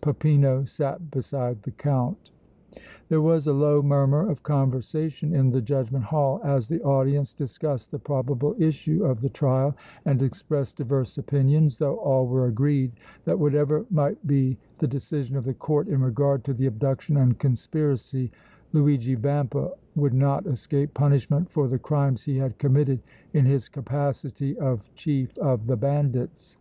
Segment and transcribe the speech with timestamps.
[0.00, 2.32] Peppino sat beside the Count.
[3.08, 7.92] There was a low murmur of conversation in the Judgment Hall, as the audience discussed
[7.92, 12.90] the probable issue of the trial and expressed diverse opinions, though all were agreed
[13.24, 17.38] that whatever might be the decision of the Court in regard to the abduction and
[17.38, 18.32] conspiracy
[18.72, 23.00] Luigi Vampa would not escape punishment for the crimes he had committed
[23.32, 26.56] in his capacity of chief of the bandits.